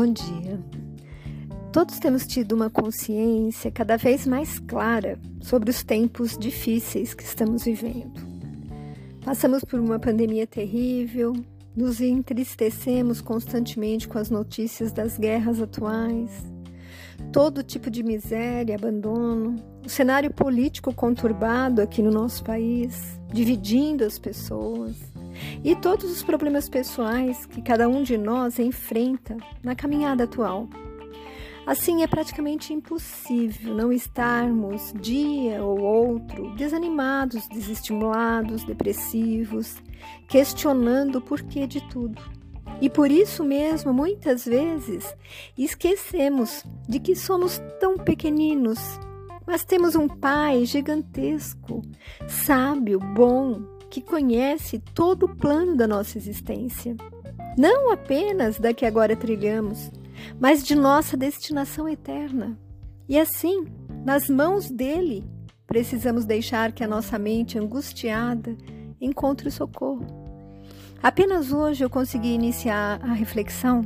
Bom 0.00 0.14
dia. 0.14 0.58
Todos 1.70 1.98
temos 1.98 2.26
tido 2.26 2.52
uma 2.52 2.70
consciência 2.70 3.70
cada 3.70 3.98
vez 3.98 4.26
mais 4.26 4.58
clara 4.58 5.18
sobre 5.42 5.68
os 5.68 5.82
tempos 5.82 6.38
difíceis 6.38 7.12
que 7.12 7.22
estamos 7.22 7.64
vivendo. 7.64 8.18
Passamos 9.22 9.62
por 9.62 9.78
uma 9.78 9.98
pandemia 9.98 10.46
terrível, 10.46 11.34
nos 11.76 12.00
entristecemos 12.00 13.20
constantemente 13.20 14.08
com 14.08 14.16
as 14.16 14.30
notícias 14.30 14.90
das 14.90 15.18
guerras 15.18 15.60
atuais, 15.60 16.30
todo 17.30 17.62
tipo 17.62 17.90
de 17.90 18.02
miséria, 18.02 18.76
abandono, 18.76 19.56
o 19.84 19.88
cenário 19.90 20.32
político 20.32 20.94
conturbado 20.94 21.82
aqui 21.82 22.00
no 22.00 22.10
nosso 22.10 22.42
país, 22.42 23.20
dividindo 23.30 24.02
as 24.02 24.18
pessoas 24.18 25.09
e 25.62 25.74
todos 25.76 26.10
os 26.10 26.22
problemas 26.22 26.68
pessoais 26.68 27.46
que 27.46 27.62
cada 27.62 27.88
um 27.88 28.02
de 28.02 28.16
nós 28.16 28.58
enfrenta 28.58 29.36
na 29.62 29.74
caminhada 29.74 30.24
atual. 30.24 30.68
Assim, 31.66 32.02
é 32.02 32.06
praticamente 32.06 32.72
impossível 32.72 33.74
não 33.74 33.92
estarmos, 33.92 34.92
dia 35.00 35.62
ou 35.62 35.80
outro, 35.80 36.54
desanimados, 36.56 37.46
desestimulados, 37.48 38.64
depressivos, 38.64 39.76
questionando 40.26 41.16
o 41.16 41.20
porquê 41.20 41.66
de 41.66 41.80
tudo. 41.88 42.20
E 42.80 42.88
por 42.88 43.10
isso 43.10 43.44
mesmo, 43.44 43.92
muitas 43.92 44.46
vezes, 44.46 45.14
esquecemos 45.56 46.64
de 46.88 46.98
que 46.98 47.14
somos 47.14 47.60
tão 47.78 47.98
pequeninos, 47.98 48.80
mas 49.46 49.64
temos 49.64 49.94
um 49.94 50.08
Pai 50.08 50.64
gigantesco, 50.64 51.82
sábio, 52.26 52.98
bom, 52.98 53.62
que 53.90 54.00
conhece 54.00 54.78
todo 54.94 55.24
o 55.24 55.36
plano 55.36 55.76
da 55.76 55.86
nossa 55.86 56.16
existência. 56.16 56.96
Não 57.58 57.90
apenas 57.90 58.58
da 58.58 58.72
que 58.72 58.86
agora 58.86 59.16
trilhamos, 59.16 59.90
mas 60.38 60.64
de 60.64 60.74
nossa 60.74 61.16
destinação 61.16 61.88
eterna. 61.88 62.56
E 63.08 63.18
assim, 63.18 63.66
nas 64.04 64.28
mãos 64.28 64.70
dele, 64.70 65.24
precisamos 65.66 66.24
deixar 66.24 66.72
que 66.72 66.84
a 66.84 66.88
nossa 66.88 67.18
mente 67.18 67.58
angustiada 67.58 68.56
encontre 69.00 69.50
socorro. 69.50 70.06
Apenas 71.02 71.50
hoje 71.50 71.82
eu 71.82 71.90
consegui 71.90 72.28
iniciar 72.28 73.00
a 73.02 73.12
reflexão 73.12 73.82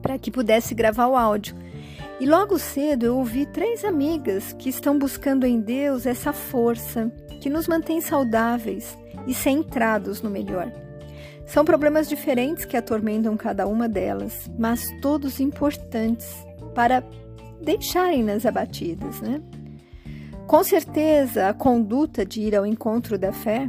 para 0.00 0.18
que 0.18 0.30
pudesse 0.30 0.74
gravar 0.74 1.08
o 1.08 1.16
áudio. 1.16 1.56
E 2.20 2.26
logo 2.26 2.58
cedo 2.58 3.06
eu 3.06 3.16
ouvi 3.16 3.46
três 3.46 3.84
amigas 3.84 4.52
que 4.52 4.68
estão 4.68 4.98
buscando 4.98 5.44
em 5.44 5.60
Deus 5.60 6.06
essa 6.06 6.32
força 6.32 7.10
que 7.42 7.50
nos 7.50 7.66
mantém 7.66 8.00
saudáveis 8.00 8.96
e 9.26 9.34
centrados 9.34 10.22
no 10.22 10.30
melhor. 10.30 10.70
São 11.46 11.64
problemas 11.64 12.08
diferentes 12.08 12.64
que 12.64 12.76
atormentam 12.76 13.36
cada 13.36 13.66
uma 13.66 13.88
delas, 13.88 14.50
mas 14.58 14.84
todos 15.00 15.40
importantes 15.40 16.26
para 16.74 17.04
deixarem-nas 17.62 18.44
abatidas, 18.44 19.20
né? 19.20 19.40
Com 20.46 20.62
certeza, 20.62 21.48
a 21.48 21.54
conduta 21.54 22.24
de 22.24 22.40
ir 22.40 22.54
ao 22.54 22.66
encontro 22.66 23.18
da 23.18 23.32
fé 23.32 23.68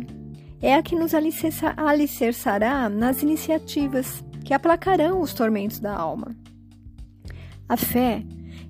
é 0.62 0.76
a 0.76 0.84
que 0.84 0.96
nos 0.96 1.14
alicerçará 1.14 2.90
nas 2.90 3.22
iniciativas 3.22 4.24
que 4.44 4.54
aplacarão 4.54 5.22
os 5.22 5.34
tormentos 5.34 5.80
da 5.80 5.96
alma. 5.96 6.36
A 7.70 7.76
fé 7.76 8.24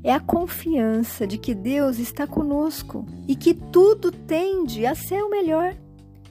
é 0.04 0.12
a 0.12 0.20
confiança 0.20 1.28
de 1.28 1.38
que 1.38 1.54
Deus 1.54 2.00
está 2.00 2.26
conosco 2.26 3.06
e 3.28 3.36
que 3.36 3.54
tudo 3.54 4.12
tende 4.12 4.86
a 4.86 4.96
ser 4.96 5.22
o 5.22 5.30
melhor. 5.30 5.76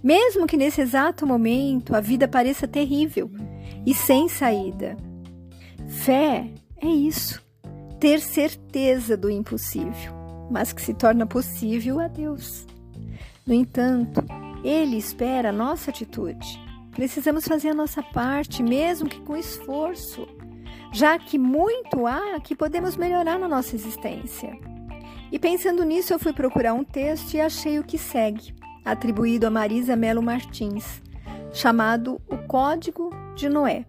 Mesmo 0.06 0.46
que 0.46 0.56
nesse 0.56 0.80
exato 0.80 1.26
momento 1.26 1.92
a 1.92 1.98
vida 1.98 2.28
pareça 2.28 2.68
terrível 2.68 3.28
e 3.84 3.92
sem 3.92 4.28
saída. 4.28 4.96
Fé 5.88 6.48
é 6.80 6.86
isso, 6.86 7.44
ter 7.98 8.20
certeza 8.20 9.16
do 9.16 9.28
impossível, 9.28 10.14
mas 10.48 10.72
que 10.72 10.80
se 10.80 10.94
torna 10.94 11.26
possível 11.26 11.98
a 11.98 12.06
Deus. 12.06 12.64
No 13.44 13.52
entanto, 13.52 14.24
Ele 14.62 14.96
espera 14.96 15.48
a 15.48 15.52
nossa 15.52 15.90
atitude. 15.90 16.56
Precisamos 16.92 17.44
fazer 17.44 17.70
a 17.70 17.74
nossa 17.74 18.00
parte, 18.00 18.62
mesmo 18.62 19.08
que 19.08 19.18
com 19.22 19.36
esforço, 19.36 20.24
já 20.92 21.18
que 21.18 21.36
muito 21.36 22.06
há 22.06 22.38
que 22.38 22.54
podemos 22.54 22.96
melhorar 22.96 23.40
na 23.40 23.48
nossa 23.48 23.74
existência. 23.74 24.56
E 25.32 25.38
pensando 25.40 25.82
nisso, 25.84 26.12
eu 26.12 26.18
fui 26.20 26.32
procurar 26.32 26.74
um 26.74 26.84
texto 26.84 27.34
e 27.34 27.40
achei 27.40 27.80
o 27.80 27.84
que 27.84 27.98
segue 27.98 28.54
atribuído 28.86 29.46
a 29.46 29.50
Marisa 29.50 29.96
Melo 29.96 30.22
Martins, 30.22 31.02
chamado 31.52 32.20
O 32.28 32.38
Código 32.38 33.10
de 33.34 33.48
Noé. 33.48 33.84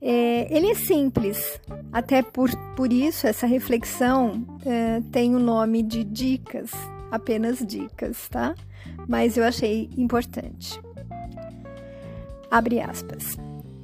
É, 0.00 0.56
ele 0.56 0.70
é 0.70 0.74
simples, 0.74 1.60
até 1.92 2.22
por, 2.22 2.48
por 2.76 2.92
isso 2.92 3.26
essa 3.26 3.48
reflexão 3.48 4.46
é, 4.64 5.02
tem 5.10 5.34
o 5.34 5.40
nome 5.40 5.82
de 5.82 6.04
dicas, 6.04 6.70
apenas 7.10 7.58
dicas, 7.66 8.28
tá? 8.28 8.54
Mas 9.08 9.36
eu 9.36 9.42
achei 9.42 9.90
importante. 9.96 10.80
Abre 12.48 12.80
aspas. 12.80 13.36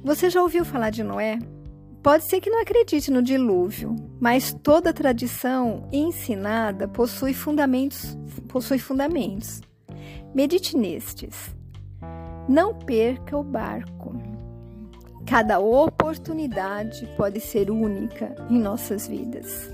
Você 0.03 0.29
já 0.29 0.41
ouviu 0.41 0.63
falar 0.63 0.89
de 0.89 1.03
Noé? 1.03 1.37
Pode 2.01 2.29
ser 2.29 2.39
que 2.39 2.49
não 2.49 2.61
acredite 2.61 3.11
no 3.11 3.21
dilúvio, 3.21 3.95
mas 4.19 4.53
toda 4.53 4.93
tradição 4.93 5.89
ensinada 5.91 6.87
possui 6.87 7.33
fundamentos, 7.33 8.15
possui 8.47 8.77
fundamentos. 8.77 9.61
Medite 10.35 10.75
nestes. 10.75 11.55
Não 12.49 12.73
perca 12.73 13.37
o 13.37 13.41
barco. 13.41 14.21
Cada 15.25 15.59
oportunidade 15.59 17.07
pode 17.15 17.39
ser 17.39 17.71
única 17.71 18.35
em 18.49 18.59
nossas 18.59 19.07
vidas. 19.07 19.73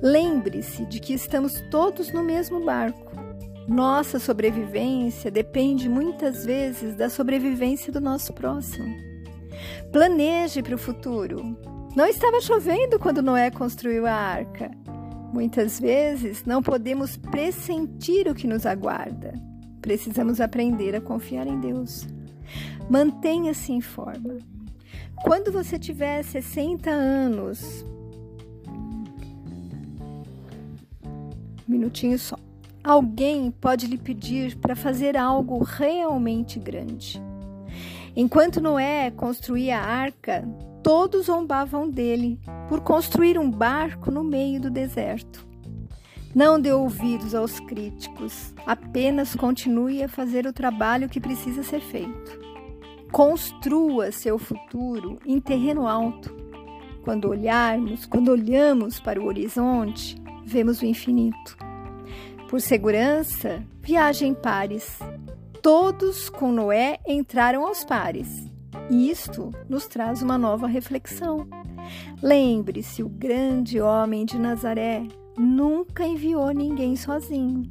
Lembre-se 0.00 0.86
de 0.86 1.00
que 1.00 1.12
estamos 1.12 1.60
todos 1.68 2.12
no 2.12 2.22
mesmo 2.22 2.64
barco. 2.64 3.10
Nossa 3.66 4.20
sobrevivência 4.20 5.32
depende 5.32 5.88
muitas 5.88 6.44
vezes 6.44 6.94
da 6.94 7.10
sobrevivência 7.10 7.92
do 7.92 8.00
nosso 8.00 8.32
próximo. 8.32 8.94
Planeje 9.90 10.62
para 10.62 10.76
o 10.76 10.78
futuro. 10.78 11.58
Não 11.96 12.06
estava 12.06 12.40
chovendo 12.40 13.00
quando 13.00 13.20
Noé 13.20 13.50
construiu 13.50 14.06
a 14.06 14.12
arca. 14.12 14.70
Muitas 15.32 15.80
vezes 15.80 16.44
não 16.44 16.62
podemos 16.62 17.16
pressentir 17.16 18.28
o 18.28 18.34
que 18.34 18.46
nos 18.46 18.64
aguarda. 18.64 19.50
Precisamos 19.82 20.40
aprender 20.40 20.94
a 20.94 21.00
confiar 21.00 21.46
em 21.46 21.58
Deus. 21.58 22.06
Mantenha-se 22.88 23.72
em 23.72 23.80
forma. 23.80 24.38
Quando 25.16 25.52
você 25.52 25.78
tiver 25.78 26.22
60 26.22 26.88
anos, 26.88 27.84
minutinho 31.66 32.18
só. 32.18 32.36
Alguém 32.84 33.50
pode 33.50 33.86
lhe 33.86 33.98
pedir 33.98 34.56
para 34.56 34.74
fazer 34.74 35.16
algo 35.16 35.62
realmente 35.62 36.58
grande. 36.58 37.20
Enquanto 38.14 38.60
Noé 38.60 39.10
construía 39.10 39.78
a 39.78 39.84
arca, 39.84 40.44
todos 40.82 41.26
zombavam 41.26 41.88
dele 41.88 42.40
por 42.68 42.80
construir 42.80 43.38
um 43.38 43.50
barco 43.50 44.10
no 44.10 44.22
meio 44.22 44.60
do 44.60 44.70
deserto. 44.70 45.51
Não 46.34 46.58
dê 46.58 46.72
ouvidos 46.72 47.34
aos 47.34 47.60
críticos, 47.60 48.54
apenas 48.66 49.36
continue 49.36 50.02
a 50.02 50.08
fazer 50.08 50.46
o 50.46 50.52
trabalho 50.52 51.08
que 51.08 51.20
precisa 51.20 51.62
ser 51.62 51.80
feito. 51.80 52.40
Construa 53.10 54.10
seu 54.10 54.38
futuro 54.38 55.18
em 55.26 55.38
terreno 55.38 55.86
alto. 55.86 56.34
Quando 57.04 57.28
olharmos, 57.28 58.06
quando 58.06 58.30
olhamos 58.30 58.98
para 58.98 59.20
o 59.20 59.26
horizonte, 59.26 60.16
vemos 60.42 60.80
o 60.80 60.86
infinito. 60.86 61.54
Por 62.48 62.62
segurança, 62.62 63.62
viaje 63.82 64.24
em 64.24 64.32
pares. 64.32 64.98
Todos 65.60 66.30
com 66.30 66.50
Noé 66.50 66.98
entraram 67.06 67.66
aos 67.66 67.84
pares. 67.84 68.50
E 68.88 69.10
isto 69.10 69.50
nos 69.68 69.86
traz 69.86 70.22
uma 70.22 70.38
nova 70.38 70.66
reflexão. 70.66 71.46
Lembre-se, 72.22 73.02
o 73.02 73.08
grande 73.08 73.80
homem 73.80 74.24
de 74.24 74.38
Nazaré 74.38 75.06
nunca 75.36 76.06
enviou 76.06 76.50
ninguém 76.52 76.96
sozinho. 76.96 77.62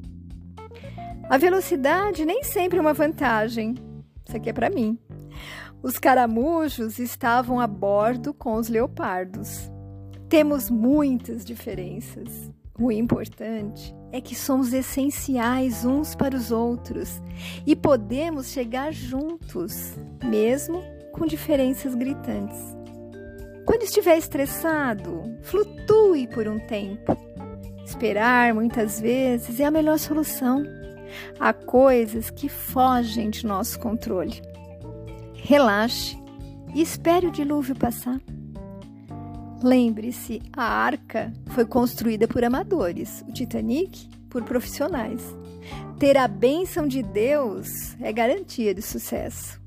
A 1.29 1.37
velocidade 1.37 2.25
nem 2.25 2.43
sempre 2.43 2.77
é 2.77 2.81
uma 2.81 2.93
vantagem. 2.93 3.75
Isso 4.27 4.35
aqui 4.35 4.49
é 4.49 4.53
para 4.53 4.69
mim. 4.69 4.97
Os 5.81 5.97
caramujos 5.97 6.99
estavam 6.99 7.59
a 7.59 7.67
bordo 7.67 8.33
com 8.33 8.55
os 8.55 8.67
leopardos. 8.67 9.71
Temos 10.27 10.69
muitas 10.69 11.43
diferenças. 11.43 12.51
O 12.79 12.91
importante 12.91 13.95
é 14.11 14.19
que 14.19 14.35
somos 14.35 14.73
essenciais 14.73 15.85
uns 15.85 16.15
para 16.15 16.35
os 16.35 16.51
outros 16.51 17.21
e 17.65 17.75
podemos 17.75 18.49
chegar 18.49 18.91
juntos, 18.91 19.93
mesmo 20.23 20.81
com 21.11 21.25
diferenças 21.25 21.95
gritantes. 21.95 22.59
Quando 23.65 23.83
estiver 23.83 24.17
estressado, 24.17 25.23
flutue 25.43 26.27
por 26.27 26.47
um 26.47 26.59
tempo 26.59 27.15
Esperar 27.91 28.53
muitas 28.53 29.01
vezes 29.01 29.59
é 29.59 29.65
a 29.65 29.69
melhor 29.69 29.99
solução. 29.99 30.63
Há 31.37 31.51
coisas 31.51 32.29
que 32.29 32.47
fogem 32.47 33.29
de 33.29 33.45
nosso 33.45 33.77
controle. 33.81 34.41
Relaxe 35.35 36.17
e 36.73 36.81
espere 36.81 37.27
o 37.27 37.31
dilúvio 37.31 37.75
passar. 37.75 38.17
Lembre-se, 39.61 40.41
a 40.55 40.63
arca 40.63 41.33
foi 41.47 41.65
construída 41.65 42.29
por 42.29 42.45
amadores, 42.45 43.25
o 43.27 43.33
Titanic 43.33 44.07
por 44.29 44.41
profissionais. 44.43 45.21
Ter 45.99 46.15
a 46.15 46.29
bênção 46.29 46.87
de 46.87 47.03
Deus 47.03 47.93
é 47.99 48.13
garantia 48.13 48.73
de 48.73 48.81
sucesso. 48.81 49.60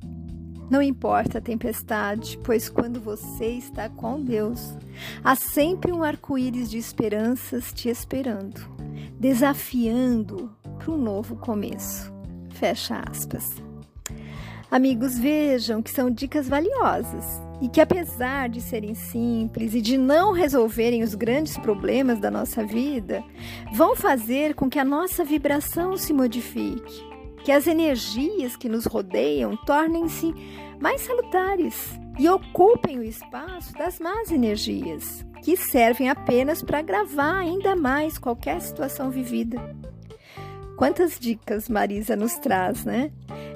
Não 0.71 0.81
importa 0.81 1.39
a 1.39 1.43
tempestade, 1.43 2.39
pois 2.43 2.69
quando 2.69 3.01
você 3.01 3.47
está 3.47 3.89
com 3.89 4.21
Deus, 4.21 4.77
há 5.23 5.37
sempre 5.37 5.93
um 5.93 6.03
arco-íris 6.03 6.71
de 6.71 6.79
esperanças 6.79 7.73
te 7.73 7.89
esperando, 7.89 8.61
desafiando 9.19 10.51
para 10.79 10.91
um 10.91 10.97
novo 10.97 11.37
começo. 11.37 12.13
Fecha 12.51 13.03
aspas. 13.11 13.63
Amigos, 14.71 15.19
vejam 15.19 15.83
que 15.83 15.91
são 15.91 16.11
dicas 16.11 16.49
valiosas 16.49 17.25
e 17.61 17.69
que, 17.69 17.81
apesar 17.81 18.49
de 18.49 18.61
serem 18.61 18.95
simples 18.95 19.75
e 19.75 19.81
de 19.81 19.97
não 19.97 20.33
resolverem 20.33 21.03
os 21.03 21.15
grandes 21.15 21.57
problemas 21.57 22.19
da 22.19 22.31
nossa 22.31 22.65
vida, 22.65 23.23
vão 23.73 23.95
fazer 23.95 24.55
com 24.55 24.69
que 24.69 24.79
a 24.79 24.85
nossa 24.85 25.25
vibração 25.25 25.97
se 25.97 26.13
modifique, 26.13 27.14
que 27.45 27.53
as 27.53 27.67
energias 27.67 28.57
que 28.57 28.71
nos 28.71 28.87
rodeiam 28.87 29.55
tornem-se 29.67 30.35
mais 30.81 31.03
salutares 31.03 32.01
e 32.19 32.27
ocupem 32.29 32.99
o 32.99 33.05
espaço 33.05 33.73
das 33.75 34.01
más 34.01 34.33
energias, 34.33 35.25
que 35.43 35.57
servem 35.57 36.09
apenas 36.09 36.63
para 36.63 36.79
agravar 36.79 37.37
ainda 37.37 37.77
mais 37.77 38.19
qualquer 38.19 38.61
situação 38.63 39.11
vivida. 39.11 39.61
Quantas 40.77 41.19
dicas 41.19 41.69
Marisa 41.69 42.17
nos 42.17 42.35
traz, 42.39 42.85
né? 42.85 43.13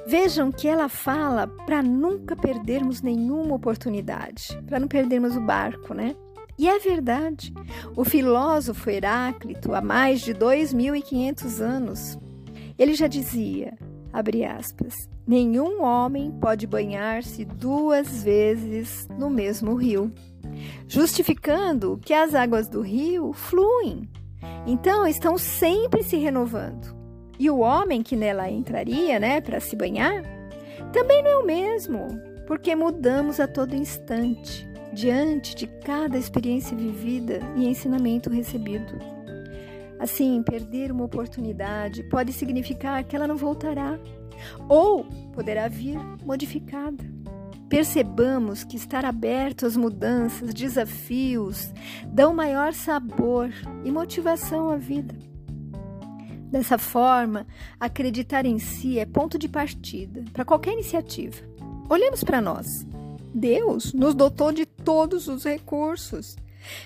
Vejam 0.06 0.52
que 0.52 0.68
ela 0.68 0.88
fala 0.88 1.46
para 1.46 1.82
nunca 1.82 2.36
perdermos 2.36 3.00
nenhuma 3.00 3.56
oportunidade, 3.56 4.56
para 4.66 4.78
não 4.78 4.86
perdermos 4.86 5.34
o 5.34 5.40
barco, 5.40 5.94
né? 5.94 6.14
E 6.58 6.68
é 6.68 6.78
verdade. 6.78 7.54
O 7.96 8.04
filósofo 8.04 8.90
Heráclito, 8.90 9.74
há 9.74 9.80
mais 9.80 10.20
de 10.20 10.34
2.500 10.34 11.60
anos, 11.60 12.18
ele 12.78 12.94
já 12.94 13.06
dizia, 13.06 13.76
abre 14.12 14.44
aspas, 14.44 15.08
nenhum 15.26 15.82
homem 15.82 16.30
pode 16.30 16.66
banhar-se 16.66 17.44
duas 17.44 18.22
vezes 18.22 19.08
no 19.18 19.28
mesmo 19.28 19.74
rio, 19.74 20.12
justificando 20.86 21.98
que 22.02 22.14
as 22.14 22.34
águas 22.34 22.68
do 22.68 22.80
rio 22.80 23.32
fluem. 23.32 24.08
Então, 24.66 25.06
estão 25.06 25.36
sempre 25.36 26.02
se 26.02 26.16
renovando. 26.16 26.96
E 27.38 27.50
o 27.50 27.58
homem 27.58 28.02
que 28.02 28.16
nela 28.16 28.50
entraria, 28.50 29.18
né, 29.18 29.40
para 29.40 29.60
se 29.60 29.74
banhar, 29.74 30.22
também 30.92 31.22
não 31.22 31.30
é 31.30 31.36
o 31.38 31.46
mesmo, 31.46 32.06
porque 32.46 32.74
mudamos 32.74 33.40
a 33.40 33.46
todo 33.46 33.74
instante, 33.74 34.68
diante 34.92 35.54
de 35.54 35.66
cada 35.66 36.16
experiência 36.16 36.76
vivida 36.76 37.40
e 37.56 37.66
ensinamento 37.66 38.30
recebido. 38.30 39.17
Assim, 39.98 40.42
perder 40.42 40.92
uma 40.92 41.04
oportunidade 41.04 42.02
pode 42.04 42.32
significar 42.32 43.02
que 43.04 43.16
ela 43.16 43.26
não 43.26 43.36
voltará, 43.36 43.98
ou 44.68 45.04
poderá 45.32 45.68
vir 45.68 45.98
modificada. 46.24 47.04
Percebamos 47.68 48.64
que 48.64 48.76
estar 48.76 49.04
aberto 49.04 49.66
às 49.66 49.76
mudanças, 49.76 50.54
desafios, 50.54 51.72
dão 52.06 52.34
maior 52.34 52.72
sabor 52.72 53.50
e 53.84 53.90
motivação 53.90 54.70
à 54.70 54.76
vida. 54.76 55.14
Dessa 56.50 56.78
forma, 56.78 57.46
acreditar 57.78 58.46
em 58.46 58.58
si 58.58 58.98
é 58.98 59.04
ponto 59.04 59.38
de 59.38 59.48
partida 59.48 60.24
para 60.32 60.46
qualquer 60.46 60.72
iniciativa. 60.72 61.36
Olhemos 61.90 62.24
para 62.24 62.40
nós. 62.40 62.86
Deus 63.34 63.92
nos 63.92 64.14
dotou 64.14 64.50
de 64.50 64.64
todos 64.64 65.28
os 65.28 65.44
recursos. 65.44 66.36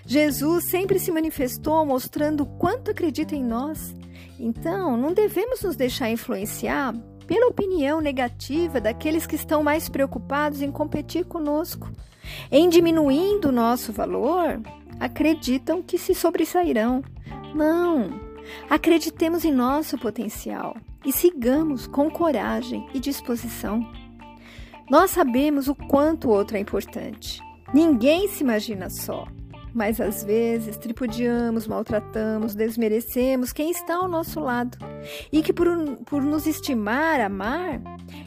Jesus 0.06 0.70
sempre 0.70 0.98
se 0.98 1.10
manifestou 1.10 1.84
mostrando 1.84 2.46
quanto 2.46 2.90
acredita 2.90 3.34
em 3.34 3.44
nós. 3.44 3.94
Então, 4.38 4.96
não 4.96 5.12
devemos 5.12 5.62
nos 5.62 5.76
deixar 5.76 6.10
influenciar 6.10 6.94
pela 7.26 7.48
opinião 7.48 8.00
negativa 8.00 8.80
daqueles 8.80 9.26
que 9.26 9.36
estão 9.36 9.62
mais 9.62 9.88
preocupados 9.88 10.60
em 10.60 10.70
competir 10.70 11.24
conosco. 11.24 11.90
Em 12.50 12.69
diminuindo 12.69 13.48
o 13.48 13.52
nosso 13.52 13.92
valor, 13.92 14.60
acreditam 15.00 15.82
que 15.82 15.98
se 15.98 16.14
sobressairão. 16.14 17.02
Não! 17.54 18.32
Acreditemos 18.69 19.44
em 19.44 19.52
nosso 19.52 19.96
potencial 19.98 20.76
e 21.04 21.12
sigamos 21.12 21.86
com 21.86 22.10
coragem 22.10 22.86
e 22.92 23.00
disposição. 23.00 23.80
Nós 24.90 25.10
sabemos 25.10 25.69
o 25.69 25.74
quanto 25.74 26.28
o 26.28 26.30
outro 26.30 26.56
é 26.56 26.60
importante. 26.60 27.40
Ninguém 27.72 28.28
se 28.28 28.42
imagina 28.42 28.90
só, 28.90 29.26
mas 29.74 30.00
às 30.00 30.22
vezes 30.22 30.76
tripudiamos, 30.76 31.66
maltratamos, 31.66 32.54
desmerecemos 32.54 33.52
quem 33.52 33.70
está 33.70 33.96
ao 33.96 34.08
nosso 34.08 34.40
lado 34.40 34.78
e 35.30 35.42
que, 35.42 35.52
por, 35.52 35.69
por 36.04 36.22
nos 36.22 36.46
estimar, 36.46 37.20
amar, 37.20 37.80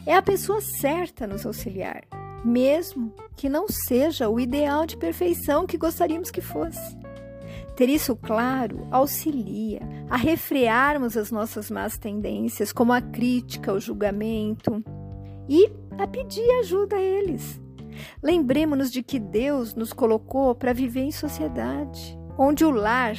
é 0.04 0.14
a 0.14 0.22
pessoa 0.22 0.60
certa 0.60 1.24
a 1.24 1.28
nos 1.28 1.46
auxiliar, 1.46 2.04
mesmo 2.44 3.14
que 3.36 3.48
não 3.48 3.66
seja 3.68 4.28
o 4.28 4.40
ideal 4.40 4.86
de 4.86 4.96
perfeição 4.96 5.66
que 5.66 5.78
gostaríamos 5.78 6.30
que 6.30 6.40
fosse. 6.40 6.96
Ter 7.76 7.90
isso 7.90 8.16
claro 8.16 8.88
auxilia 8.90 9.80
a 10.08 10.16
refrearmos 10.16 11.16
as 11.16 11.30
nossas 11.30 11.70
más 11.70 11.98
tendências, 11.98 12.72
como 12.72 12.92
a 12.92 13.02
crítica, 13.02 13.72
o 13.72 13.78
julgamento, 13.78 14.82
e 15.48 15.70
a 15.98 16.06
pedir 16.06 16.50
ajuda 16.60 16.96
a 16.96 17.02
eles. 17.02 17.60
Lembremos-nos 18.22 18.90
de 18.90 19.02
que 19.02 19.18
Deus 19.18 19.74
nos 19.74 19.92
colocou 19.92 20.54
para 20.54 20.72
viver 20.72 21.02
em 21.02 21.12
sociedade, 21.12 22.18
onde 22.38 22.64
o 22.64 22.70
lar 22.70 23.16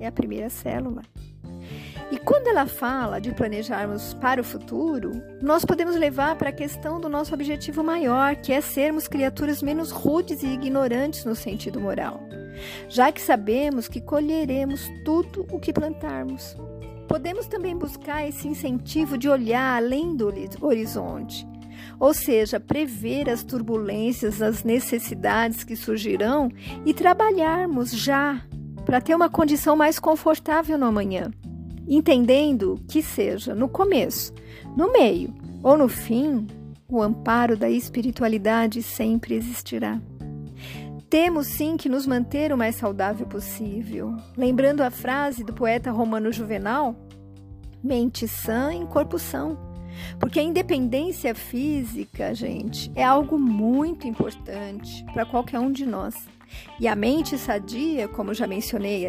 é 0.00 0.06
a 0.06 0.12
primeira 0.12 0.48
célula. 0.48 1.02
E 2.10 2.18
quando 2.18 2.48
ela 2.48 2.66
fala 2.66 3.20
de 3.20 3.34
planejarmos 3.34 4.14
para 4.14 4.40
o 4.40 4.44
futuro, 4.44 5.12
nós 5.42 5.64
podemos 5.64 5.94
levar 5.94 6.36
para 6.36 6.48
a 6.48 6.52
questão 6.52 6.98
do 6.98 7.08
nosso 7.08 7.34
objetivo 7.34 7.84
maior, 7.84 8.36
que 8.36 8.52
é 8.52 8.60
sermos 8.62 9.06
criaturas 9.06 9.62
menos 9.62 9.90
rudes 9.90 10.42
e 10.42 10.46
ignorantes 10.46 11.24
no 11.26 11.34
sentido 11.34 11.78
moral 11.78 12.20
já 12.88 13.12
que 13.12 13.20
sabemos 13.20 13.88
que 13.88 14.00
colheremos 14.00 14.90
tudo 15.04 15.46
o 15.50 15.58
que 15.58 15.72
plantarmos. 15.72 16.56
Podemos 17.06 17.46
também 17.46 17.76
buscar 17.76 18.26
esse 18.28 18.46
incentivo 18.46 19.16
de 19.16 19.28
olhar 19.28 19.76
além 19.76 20.14
do 20.14 20.32
horizonte, 20.60 21.46
ou 22.00 22.14
seja, 22.14 22.60
prever 22.60 23.28
as 23.28 23.42
turbulências, 23.42 24.40
as 24.40 24.62
necessidades 24.62 25.64
que 25.64 25.76
surgirão 25.76 26.50
e 26.84 26.94
trabalharmos 26.94 27.90
já 27.90 28.42
para 28.84 29.00
ter 29.00 29.14
uma 29.14 29.28
condição 29.28 29.76
mais 29.76 29.98
confortável 29.98 30.78
no 30.78 30.86
amanhã, 30.86 31.30
entendendo 31.86 32.80
que 32.88 33.02
seja 33.02 33.54
no 33.54 33.68
começo, 33.68 34.32
no 34.76 34.92
meio 34.92 35.34
ou 35.62 35.76
no 35.76 35.88
fim, 35.88 36.46
o 36.88 37.02
amparo 37.02 37.56
da 37.56 37.68
espiritualidade 37.68 38.82
sempre 38.82 39.34
existirá. 39.34 40.00
Temos 41.10 41.46
sim 41.46 41.76
que 41.76 41.88
nos 41.88 42.06
manter 42.06 42.52
o 42.52 42.56
mais 42.56 42.76
saudável 42.76 43.26
possível. 43.26 44.14
Lembrando 44.36 44.82
a 44.82 44.90
frase 44.90 45.42
do 45.42 45.54
poeta 45.54 45.90
romano 45.90 46.30
Juvenal: 46.30 46.94
mente 47.82 48.28
sã 48.28 48.72
em 48.72 48.86
corpo 48.86 49.18
são. 49.18 49.67
Porque 50.18 50.38
a 50.38 50.42
independência 50.42 51.34
física, 51.34 52.34
gente, 52.34 52.90
é 52.94 53.04
algo 53.04 53.38
muito 53.38 54.06
importante 54.06 55.04
para 55.12 55.26
qualquer 55.26 55.58
um 55.58 55.70
de 55.70 55.86
nós. 55.86 56.14
E 56.80 56.88
a 56.88 56.96
mente 56.96 57.36
sadia, 57.36 58.08
como 58.08 58.34
já 58.34 58.46
mencionei 58.46 59.06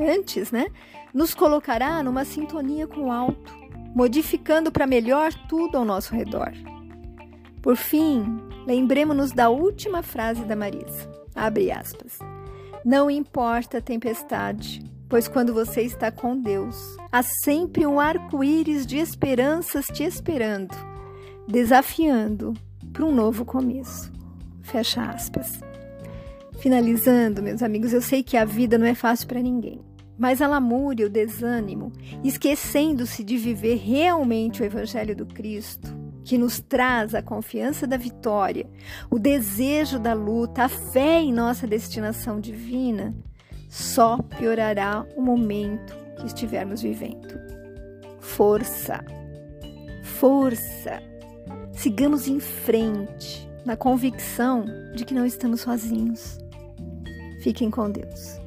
antes, 0.00 0.50
né, 0.50 0.66
nos 1.14 1.34
colocará 1.34 2.02
numa 2.02 2.24
sintonia 2.24 2.86
com 2.86 3.02
o 3.02 3.12
alto, 3.12 3.54
modificando 3.94 4.70
para 4.72 4.86
melhor 4.86 5.32
tudo 5.48 5.78
ao 5.78 5.84
nosso 5.84 6.14
redor. 6.14 6.52
Por 7.62 7.76
fim, 7.76 8.40
lembremos-nos 8.66 9.32
da 9.32 9.50
última 9.50 10.02
frase 10.02 10.44
da 10.44 10.56
Marisa. 10.56 11.10
Abre 11.34 11.70
aspas. 11.70 12.18
Não 12.84 13.10
importa 13.10 13.78
a 13.78 13.82
tempestade, 13.82 14.82
pois 15.10 15.26
quando 15.26 15.52
você 15.52 15.82
está 15.82 16.12
com 16.12 16.40
Deus, 16.40 16.96
há 17.10 17.20
sempre 17.20 17.84
um 17.84 17.98
arco-íris 17.98 18.86
de 18.86 18.96
esperanças 18.96 19.86
te 19.86 20.04
esperando, 20.04 20.74
desafiando 21.48 22.54
para 22.92 23.04
um 23.04 23.12
novo 23.12 23.44
começo. 23.44 24.12
Fecha 24.62 25.02
aspas. 25.02 25.58
Finalizando, 26.60 27.42
meus 27.42 27.60
amigos, 27.60 27.92
eu 27.92 28.00
sei 28.00 28.22
que 28.22 28.36
a 28.36 28.44
vida 28.44 28.78
não 28.78 28.86
é 28.86 28.94
fácil 28.94 29.26
para 29.26 29.42
ninguém, 29.42 29.80
mas 30.16 30.40
a 30.40 30.46
lamúria, 30.46 31.06
o 31.06 31.10
desânimo, 31.10 31.90
esquecendo-se 32.22 33.24
de 33.24 33.36
viver 33.36 33.78
realmente 33.78 34.62
o 34.62 34.64
Evangelho 34.64 35.16
do 35.16 35.26
Cristo, 35.26 35.88
que 36.22 36.38
nos 36.38 36.60
traz 36.60 37.16
a 37.16 37.22
confiança 37.22 37.84
da 37.84 37.96
vitória, 37.96 38.70
o 39.10 39.18
desejo 39.18 39.98
da 39.98 40.12
luta, 40.12 40.64
a 40.64 40.68
fé 40.68 41.20
em 41.20 41.32
nossa 41.32 41.66
destinação 41.66 42.38
divina, 42.38 43.12
só 43.70 44.18
piorará 44.18 45.06
o 45.16 45.22
momento 45.22 45.96
que 46.16 46.26
estivermos 46.26 46.82
vivendo. 46.82 47.40
Força, 48.18 49.02
força. 50.02 51.00
Sigamos 51.72 52.26
em 52.26 52.40
frente, 52.40 53.48
na 53.64 53.76
convicção 53.76 54.64
de 54.94 55.04
que 55.04 55.14
não 55.14 55.24
estamos 55.24 55.60
sozinhos. 55.60 56.38
Fiquem 57.42 57.70
com 57.70 57.90
Deus. 57.90 58.39